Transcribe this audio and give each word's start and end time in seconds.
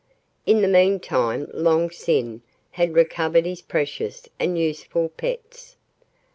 In 0.47 0.63
the 0.63 0.67
meantime 0.67 1.47
Long 1.53 1.91
Sin 1.91 2.41
had 2.71 2.95
recovered 2.95 3.45
his 3.45 3.61
precious 3.61 4.27
and 4.39 4.57
useful 4.57 5.09
pets. 5.09 5.77